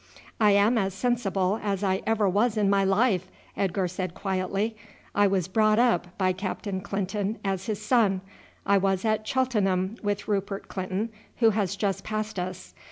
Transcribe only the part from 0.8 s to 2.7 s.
sensible as I ever was